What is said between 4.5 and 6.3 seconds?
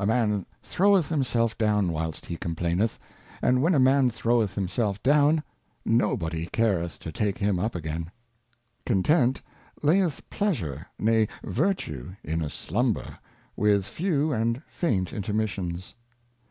himself down, no